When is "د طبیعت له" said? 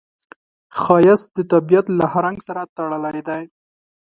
1.37-2.05